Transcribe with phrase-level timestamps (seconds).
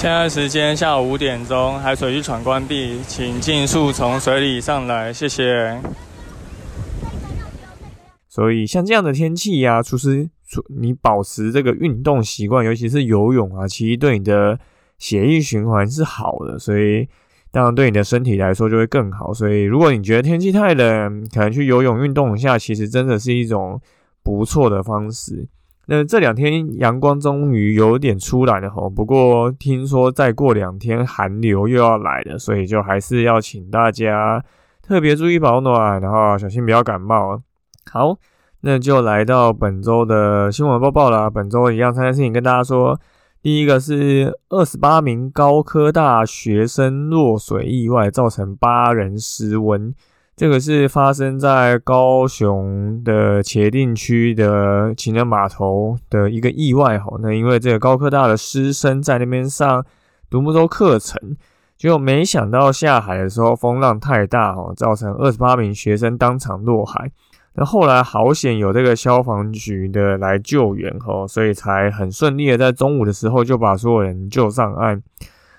[0.00, 5.78] 现在时间下午五点钟，海水浴场关闭，请尽速从水里上来，谢谢。
[8.26, 10.26] 所以像这样的天气呀，其实
[10.80, 14.58] 你保持这个运动习惯，尤其是游泳啊，其实对你的
[14.98, 17.06] 血液循环是好的，所以
[17.50, 19.34] 当然对你的身体来说就会更好。
[19.34, 23.78] 所以如果你觉得天气太冷，可能去游泳运动一下，其实真的是一种
[24.22, 25.46] 不错的方式。
[25.92, 34.40] 那这两天阳光终于有点出来了吼，不过听说再过两天寒流又要来了，所以就还是要请大家
[34.80, 37.42] 特别注意保暖，然后小心不要感冒。
[37.90, 38.16] 好，
[38.60, 41.28] 那就来到本周的新闻播报了。
[41.28, 42.96] 本周一样三件事情跟大家说，
[43.42, 49.92] 第一个是二十八名高科大学生落水意外，造成八人失温。
[50.36, 57.18] 这个是发生在高雄的茄定区的情人码头的一个意外哈。
[57.20, 59.84] 那因为这个高科大的师生在那边上
[60.30, 61.36] 独木舟课程，
[61.76, 67.10] 结果没想到下海的时候风浪太大哦，造成二十八名学生当场落海。
[67.56, 75.02] 那后来好险有这个消防局的来救援哈，所以才很顺利的在中午的时候就把所有人救上岸。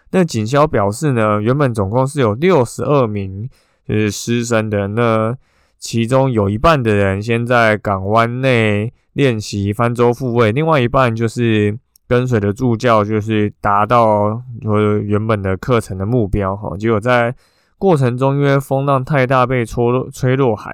[0.09, 3.47] 那警消表示呢，原本总共是有六十二名。
[3.87, 5.35] 就是师生的那，
[5.77, 14.41] 其中有一半的人先在港湾内练习翻舟复位，另外一半就是跟随的助教，就是达到
[15.03, 16.77] 原本的课程的目标哈。
[16.77, 17.35] 结果在
[17.77, 20.73] 过程中，因为风浪太大被吹落吹落海，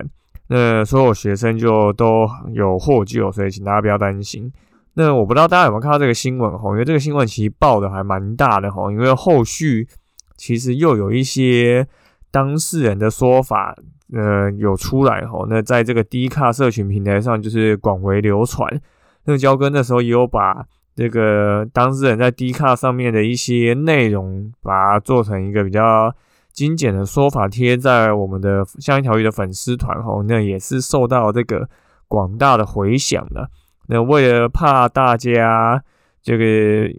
[0.49, 4.51] 那所有学生就都有获救，所以请大家不要担心。
[4.95, 6.71] 那我不知道大家有没有看到这个新闻哈？
[6.71, 9.87] 因为这个新闻其实报的还蛮大的哈，因为后续
[10.35, 11.87] 其实又有一些。
[12.37, 13.75] 当事人的说法，
[14.13, 18.79] 呃，有出来吼，那在这个低卡社群平台上就是广为流传。
[19.25, 20.63] 那焦哥那时候也有把
[20.95, 26.13] 这个当事人在低卡上面的一些内容，把它做成一个比较
[26.53, 31.67] 精简的说法，贴在我们的像一条鱼的粉丝团吼，那也是受到这个
[32.07, 33.49] 广大的回响的。
[33.87, 35.83] 那为了怕大家。
[36.27, 36.89] 这个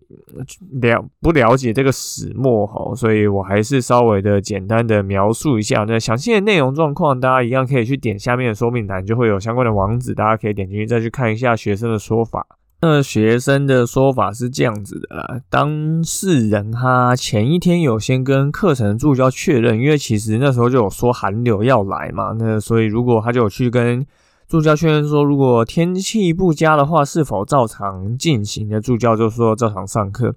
[0.81, 5.85] 了不了解这个始末哈，所以我还是稍微的简单的描述一下。
[5.87, 12.47] 那详细的内容状况，大家一样可以去点下面的说明栏，就会有相关的网址，大家可以点进去再去看一下学生的说法。
[12.81, 24.07] 那学生的说法是这样子的啦：当事人他前一天有先跟课程助教确认，因为其实那时候就有说寒流要来嘛，那所以如果他就有去跟。
[24.49, 28.67] 助教确认说，如果天气不佳的话，是否照常进行？
[28.67, 30.35] 的助教就说照常上课。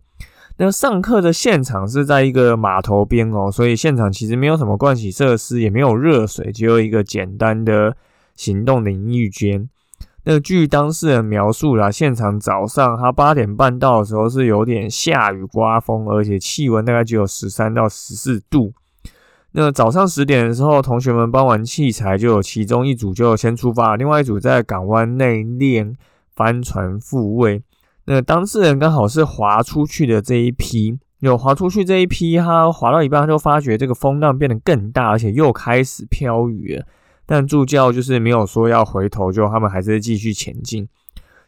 [0.58, 7.96] 那上课的现场是在一个码头边哦，所以现场其实没有什么盥洗设施，也没有热水，只有一个简单的
[8.36, 9.70] 行动淋浴间。
[10.26, 18.74] 那据当事人描述啦，现场早上他八点半到的时候是有点下雨刮风，而且气温大概只有十三到十四度。
[19.53, 25.94] 那早上十点的时候，同学们搬完器材，就有其中一组就先出发，另外一组在港湾内练
[26.34, 27.62] 帆船复位。
[28.06, 36.85] 那当事人刚好是滑出去的这一批，有滑出去这一批，他滑到一半，他就发觉这个风浪变得更大，而且又开始飘雨了。
[37.25, 40.88] 但助教就是没有说要回头，就他们还是继续前进。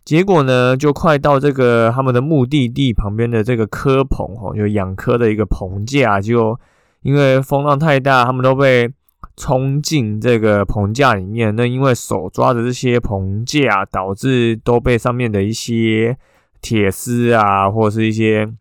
[0.04, 6.60] 结果呢，就快到这个他们的目的地旁边的这个科棚，吼，就养科的一个棚架就。
[7.04, 8.92] 因为风浪太大，他们都被
[9.38, 11.56] 冲进这个棚架里面。
[11.56, 16.18] 那因为手抓着这些棚架，导致都被上面的一些
[16.62, 18.52] 铁丝啊，或者是一些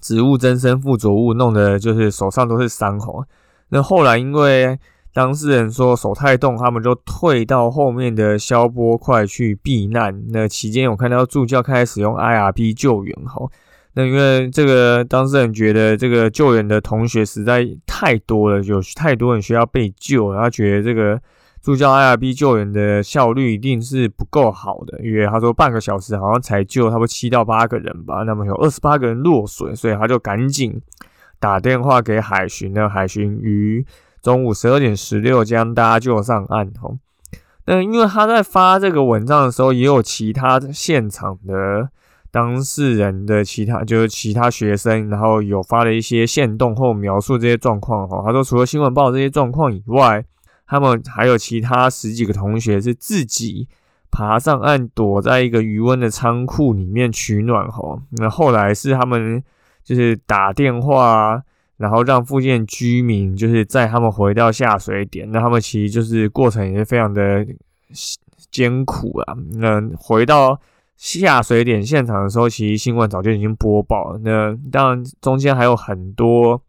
[0.00, 3.24] 植物增生附着物弄得，就是手上都是伤口。
[3.68, 4.78] 那后来因为
[5.12, 10.24] 当事人说手太冻，他们就退到后面的消波块去避难。
[10.30, 13.50] 那期间我看到助教开始使用 IRP 救援，吼。
[13.98, 21.18] 那因为这个当事人觉得这个救援的同学实在太多了，有太多人需要被救，然后觉得这个
[21.62, 30.78] 助教 IRB 救援的效率一定是不够好的，因为他说半个小时好像才救差不多七到八个人吧，那么有二十八个人落水，所以他就赶紧
[31.40, 33.82] 打电话给海巡，那海巡于
[34.20, 36.70] 中午十二点十六将大家救上岸。
[36.78, 36.98] 吼，
[37.64, 41.88] 那因为他在发这个文章的时候，也有其他现场的。
[42.36, 48.22] 当事人的其他就是其他学生，然后有发了一些线动后描述这些状况哈。
[48.26, 50.22] 他说，除了新闻报这些状况以外，
[50.66, 53.66] 他们还有其他十几个同学是自己
[54.10, 57.98] 爬上岸，躲在一个余温的仓库里面取暖哈。
[58.10, 59.42] 那后来是他们
[59.82, 61.42] 就是打电话，
[61.78, 65.26] 然后让附近居民就是载他们回到下水点。
[65.32, 67.46] 那他们其实就是过程也是非常的
[68.50, 69.34] 艰苦啊。
[69.54, 70.60] 那回到。
[70.96, 74.20] 下水点现场的时候，其实新闻早就已经播报了。
[74.24, 76.62] 那当然，中间还有很多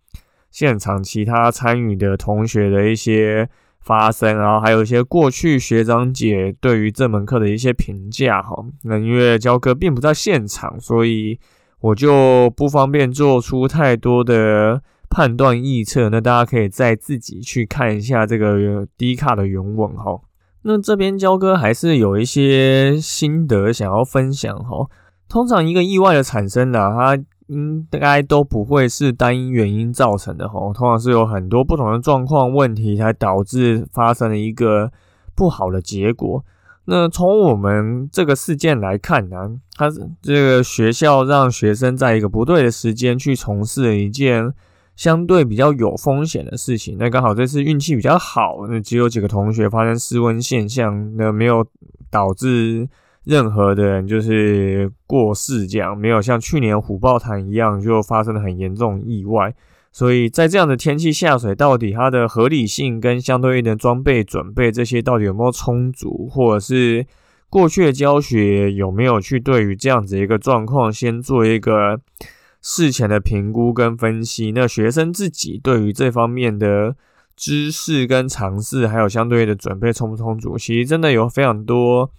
[0.52, 3.48] 现场其他参与的同学的一些
[3.80, 8.42] 发声，然后还有一些过去学长姐对于这门课的一些评价。
[8.42, 11.40] 哈，那因为焦哥并不在现场，所以
[11.80, 16.10] 我就不方便做出太多的判断预测。
[16.10, 19.90] 那大家可以再自己去看一下这个低卡的原文。
[19.96, 20.20] 哈。
[20.64, 24.88] 那这边焦哥还是有一些心得想要分享哈。
[25.30, 27.18] 通常一个意外的产生呢，它
[27.48, 30.60] 应该都不会是单一原因造成的哈。
[30.74, 34.92] 通常是有很多不同的状况问题才导致发生了一个
[35.36, 36.44] 不好的结果。
[36.86, 39.90] 那从我们这个事件来看呢，它
[40.22, 44.54] 这个学校让学生在一个不对的时间去从事了一件。
[44.98, 51.64] 相对比较有风险的事情，那刚好这次运气比较好，那只有几个同学发生失温现象，那没有
[52.10, 52.90] 导致
[53.24, 59.54] 任何的人就是过世，这样没有像去年虎豹潭一样就发生了很严重意外。
[59.92, 67.06] 所以在这样的天气下水，到底它的合理性跟相对应的装备准备这些到底有没有充足，或者是
[67.52, 72.02] 过去的教学有没有去对于这样子一个状况先做一个。
[72.62, 76.96] 事前的评估跟分析，那学生自己对于这方面的
[77.36, 82.12] 知识跟尝试，还有相对的准备充不充足，其实真的有非常多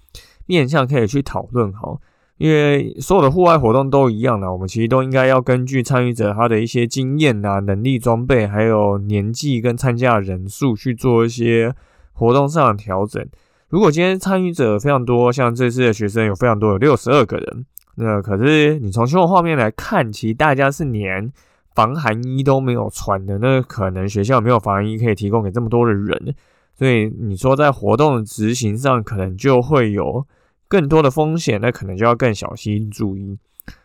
[0.47, 1.99] 面向可以去讨论哈。
[2.39, 11.75] 因为所有的户外活动都一样的，我们其实都应该要根据参与者他的一些经验啊、能力、装备，还有年纪跟参加的人数去做一些
[12.13, 13.27] 活动上的调整。
[13.69, 17.67] 如果今天参与者非常多，像这次的学生有非常多，有六十二个人。
[18.01, 21.33] 那可是你从新闻画面来看，其实大家是连
[21.75, 23.39] 防寒衣都没有穿的。
[23.39, 26.35] 那可能学校没有防寒衣可以提供给这么多的人，
[26.77, 30.25] 所以你说在活动执行上，可能就会有
[30.69, 33.39] 更多的风险，那可能就要更小心注意。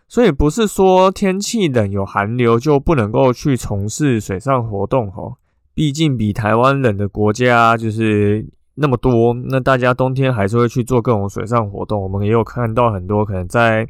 [0.08, 5.38] 所以不是说天气冷有寒流就不能够去从事水上活动哦，
[5.74, 8.48] 毕竟比台湾冷的国家就是。
[8.76, 12.02] 那么多，那大家冬天还是会去做各种水上活动。
[12.02, 13.88] 我们也有看到很多可能在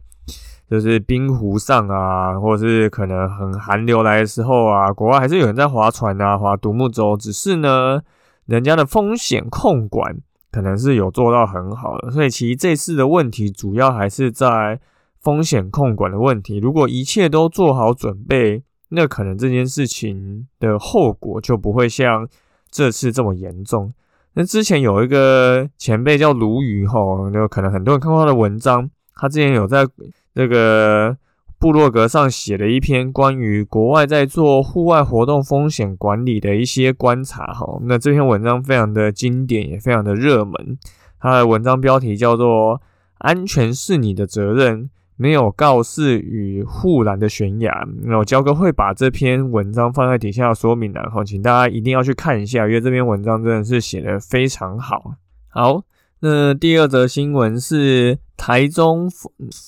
[0.73, 7.15] 就是冰湖上啊，或者是可能很寒流来的时候啊，国外还是有人在划船啊、划独木舟。
[7.15, 8.01] 只是呢，
[8.47, 10.17] 人家的风险控管
[10.51, 12.09] 可能是有做到很好的。
[12.09, 14.79] 所以其实这次的问题主要还是在
[15.19, 16.57] 风险控管的问题。
[16.57, 22.27] 如果一切都做好准备，那可能这件事情的后果就不会像
[22.71, 23.93] 这次这么严重。
[24.33, 29.87] 那之前有一个前辈叫鲈鱼吼，那可能很多人看过他的文章，他之前有在
[30.33, 31.17] 这个
[31.59, 37.79] 部落格上写了一篇关于国外在做户外活动风险管理的一些观察哈。
[37.83, 40.77] 那这篇文章非常的经典，也非常的热门。
[41.19, 42.77] 他的文章标题叫做
[43.19, 44.83] 《安全是你的责任》。
[45.15, 55.13] 没有告示与护栏的悬崖，那我焦哥会把这篇文章放在底下说明栏，后，请大家一定要去看一下，因为这篇文章真的是写的非常好。
[55.49, 55.83] 好，
[56.25, 59.11] 那第二则新闻是台中，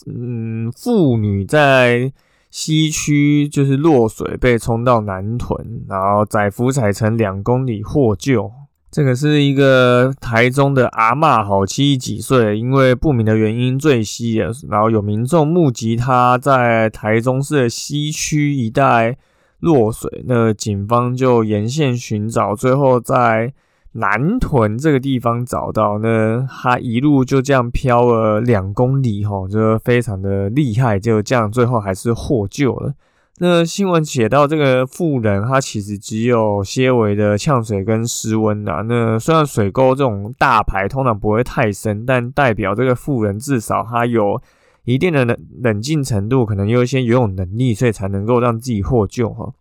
[0.06, 2.14] 嗯，妇女在
[2.50, 8.50] 西区就是落水被冲到南屯，然后载浮载沉两公里获救。
[8.90, 14.36] 这个是一个台中的阿嬷，好七几岁，因为不明的原因坠溪。
[14.70, 19.18] 然后有民众目击他在台中市的西区一带
[19.60, 23.54] 落水，那警方就沿线寻找，最后在
[23.96, 25.98] 南屯这个地方找到。
[26.00, 32.94] 那他一路就这样漂了两公里，哈，就非常的厉害，就这样最后还是获救了。
[33.40, 38.82] 那新闻写到这个妇人，她其实只有些微的呛水跟失温啊。
[38.88, 44.42] 那虽然水沟这种大排通常不会太深，但代表这个妇人至少她有
[44.86, 49.52] 一定的冷冷静程度，可能有一些游泳能力，所以才能够让自己获救哈。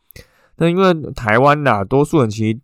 [0.58, 2.58] 那因为台湾呐，多数人其实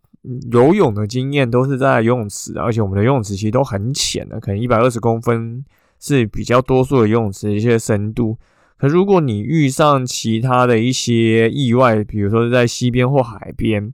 [0.51, 5.65] 游泳的经验都是在游泳池，而且我们的游泳池其实都很浅的，可能一百二十公分
[5.99, 8.37] 是比较多数的游泳池一些深度。
[8.77, 13.93] 可如果你遇上其他的一些意外，比如说是在溪边或海边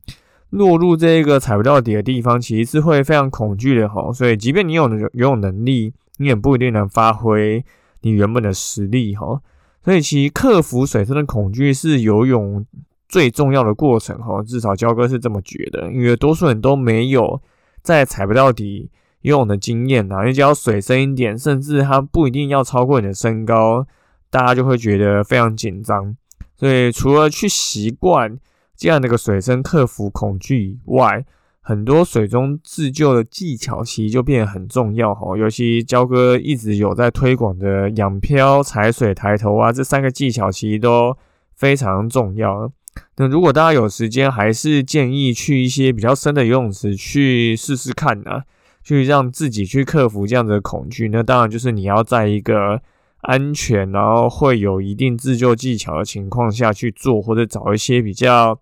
[0.51, 4.13] 落入这个踩不到底的地方，其实是会非常恐惧的哈。
[4.13, 7.65] 所以，即便你有游泳能力，你也不一定能发挥
[8.03, 9.41] 你原本的实力哈。
[9.85, 12.65] 所以其克服水深的恐惧是游泳
[13.09, 17.41] 最重要的过程哈，至少焦哥是这么觉得，因为多数人都没有
[17.83, 18.91] 在踩不到底
[19.23, 23.87] 游泳的经验呐，因为只要水深一点，甚至它不一定要超过你的身高，
[24.31, 26.17] 大家就会觉得非常紧张。
[26.57, 28.39] 所以除了去习惯
[28.77, 31.25] 这样的一个水深克服恐惧以外，
[31.61, 41.17] 很多水中自救的技巧其实就变得很重要哈，尤其焦哥一直有在推广的仰漂、踩水、抬头啊，这三个技巧其实都
[41.55, 42.71] 非常重要。
[43.17, 48.45] 那如果大家有时间，还是建议去一些比较深的游泳池去试试看啊，
[48.83, 51.09] 去让自己去克服这样的恐惧。
[51.09, 52.81] 那当然就是你要在一个
[53.23, 58.61] 安全，然后会有一定自救技巧的情况下去做，或者找一些比较。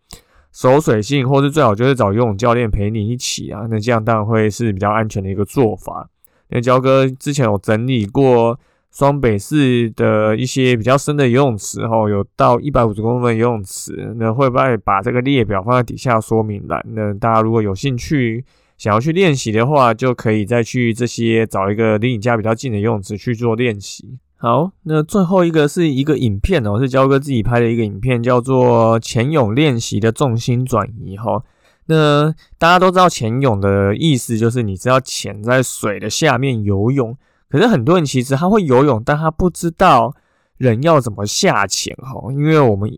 [0.56, 6.08] 守水性，或是最好就是找游泳教练陪你一起啊，那这样当然会是比较安全的一个做法。
[6.50, 8.56] 那焦哥之前有整理过
[8.94, 16.80] 双北市的一些比较深的游泳池，哈，有到一百五十公分游泳池，那会不会把这个列表放在底下说明栏？
[16.92, 18.44] 那大家如果有兴趣
[18.78, 24.16] 想要去练习的话，就可以再去这些找一个离你家比较近的游泳池去做练习。
[24.36, 31.42] 好，那最后一个是一个影片哦，是焦哥自己拍的一个影片，叫做潜泳练习的重心转移哈。
[31.86, 37.16] 那大家都知道潜泳的意思就是你知道潜在水的下面游泳，
[37.48, 40.14] 可是很多人其实他会游泳，但他不知道
[40.56, 42.32] 人要怎么下潜哈。
[42.32, 42.90] 因为我们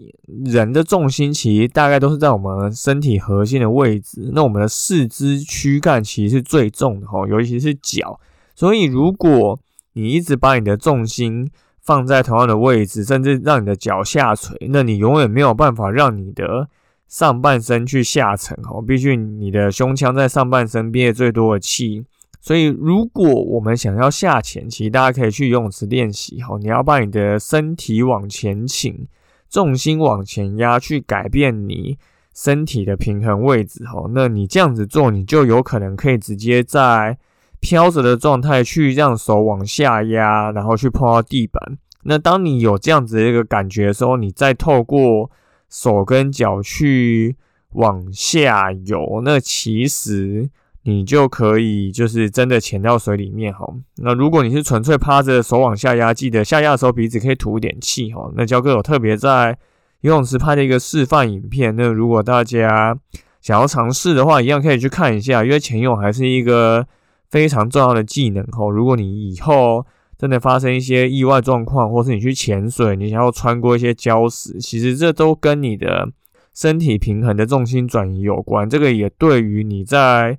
[0.44, 8.18] 人的重心其实大概都是在我们身体核心的位置，那我们的四肢躯干其实是最重的哈，尤其是脚，
[8.54, 9.58] 所以如果
[9.92, 11.50] 你一直把你的重心
[11.82, 16.68] 放在同样的位置，甚至让你的脚下垂，那你永远没有办法让你的
[17.08, 18.82] 上半身去下沉哦。
[18.82, 22.04] 毕竟你的胸腔在上半身憋最多的气，
[22.46, 26.56] 所以如果我们想要下潜，其实大家可以去游泳池练习哈。
[26.60, 29.08] 你要把你的身体往前倾，
[29.50, 31.98] 重心往前压，去改变你
[32.32, 34.08] 身体的平衡位置哈。
[34.14, 37.18] 那你这样子做，你就有可能可以直接在。
[37.58, 41.78] 飘着的状态去让手往下压，然后去碰到地板。
[42.02, 45.30] 那当你有这样子的一个感觉的时候，你再透过
[45.68, 47.34] 手跟脚去
[47.72, 50.50] 往下游，那其实
[50.86, 53.68] 你就可以就是真的潜到水里面哈。
[53.96, 58.30] 那如果你是纯粹趴着手往下压，记得下压的时候鼻子可以吐一点气哈。
[58.34, 59.58] 那焦哥有特别在
[60.00, 62.96] 游泳池拍的一个示范影片，那如果大家
[63.40, 66.86] 想要尝试的话，一样可以去看一下，因为潜泳还是一个。
[67.28, 68.70] 非常重要的技能哦！
[68.70, 69.84] 如果你以后
[70.16, 76.08] 真的发生一些意外状况，或是你去潜水，你想要穿过一些礁石，其实这都跟你的
[76.54, 78.70] 身体平衡的重心转移有关。
[78.70, 80.38] 这个也对于你在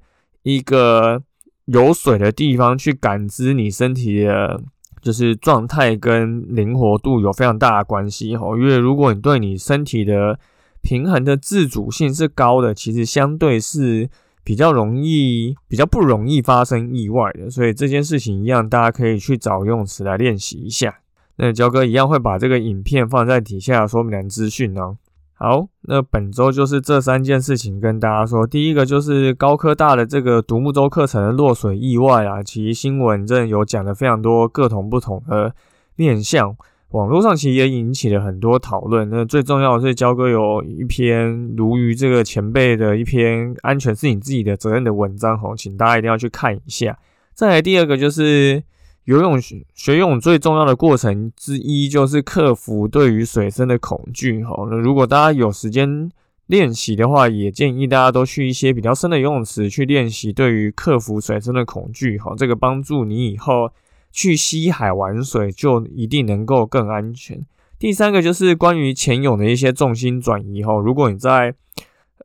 [0.55, 1.21] 一个
[1.65, 4.61] 有水的地方去感知你身体的，
[5.01, 8.55] 就是状态跟灵活度有非常大的关系哦。
[8.57, 10.39] 因为如果你对你身体的
[10.81, 14.09] 平衡的自主性是高的，其实相对是。
[14.47, 20.99] 比较容易，比较不容易发生意外的，所以这件事情一样，大家可以去找游泳池来练习一下。
[21.35, 24.95] 那焦哥一样会把这个影片放在底下说明栏资讯哦。
[25.39, 28.47] 好，那本周就是这三件事情跟大家说。
[28.47, 35.53] 第一个就是高科大的这个独木舟课程的落水意外啊，其实新闻真的有讲了非常多，各种不同的
[35.95, 36.55] 面向。
[36.89, 39.07] 网络上其实也引起了很多讨论。
[39.11, 46.97] 那最重要的是，焦哥有一篇如于这个前辈的一篇安全是你自己的责任的文章，哈，请大家一定要去看一下。
[47.35, 48.63] 再来第二个就是
[49.07, 54.67] 游泳学学泳最重要的过程之一，就是克服对于水深的恐惧，哈。
[54.69, 56.11] 那如果大家有时间
[56.45, 63.71] 练习的话，也建议大家都去一些比较深的游泳池去练习对于克服水深的恐惧，哈，这个帮助你以后。
[64.09, 67.45] 去西海玩水就一定能够更安全。
[67.77, 71.53] 第三个就是关于潜泳的一些重心转移哈，如果你在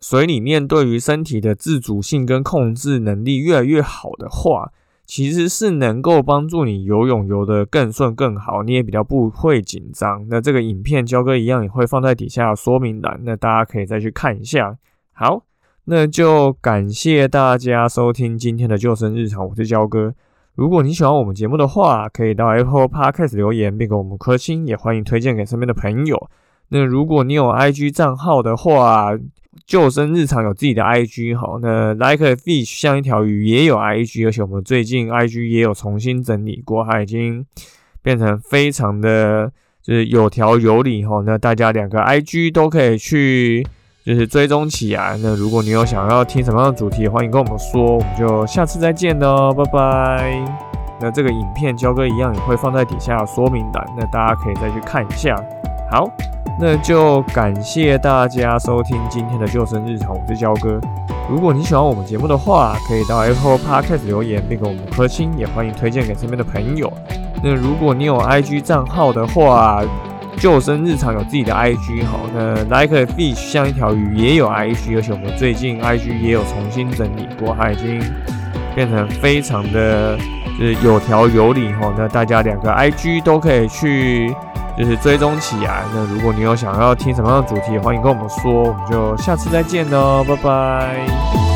[0.01, 4.73] 水里面对于身体的自主性跟控制能力越来越好的话，
[5.05, 10.27] 其实是能够帮助你游泳游得更顺更好，你也比较不会紧张。
[10.31, 14.79] 那这个影片焦哥一样也会放在底下说明栏，那大家可以再去看一下。
[15.13, 15.45] 好，
[15.85, 20.15] 那就感谢大家收听今天的救生日常，我是焦哥。
[20.55, 26.29] 如果你喜欢我们节目的话，可以到 Apple Podcast 留言并给我们颗星，也欢迎推荐给身边的朋友。
[26.69, 29.11] 那如果你有 IG 账号的话，
[29.67, 31.59] 救生日常有自己的 IG 哈。
[31.61, 37.45] 那 Like a Fish 像一条鱼也有 IG，而且我们最近 IG 也有重新整理过，它已经
[38.03, 41.23] 变成非常的就是有条有理哈。
[41.25, 43.67] 那大家两个 IG 都可以去。
[44.05, 45.17] 就是追踪起来。
[45.23, 50.45] 那如果你有想要听什么样的主题，欢迎跟我们说，我们就下次再见喽，拜拜。
[51.01, 55.37] 那这个影片交哥一样也会放在底下说明栏，那大家可以再去看一下。
[55.89, 56.11] 好，
[56.61, 60.81] 那就感谢大家收听今天的救生日常，我是焦哥。
[61.29, 66.93] 如果你喜欢我们节目的话，可以到 Apple Podcast 留言并给我们颗星，也欢迎推荐给身边的朋友。
[67.43, 69.83] 那如果你有 IG 账号的话，
[70.37, 78.01] 救生日常有自己的 IG 哈，那 Like Fish 像一条鱼也有 IG，而且我们最近 IG 也有重新整理过，它已经
[78.75, 80.17] 变成非常的
[80.59, 81.93] 就是有条有理哈。
[81.97, 84.35] 那大家两个 IG 都可以去
[84.83, 85.85] 就是追踪起来。
[85.95, 91.52] 那如果你有想要听什么样的主题，欢迎跟我们说，我们就下次再见喽，拜拜。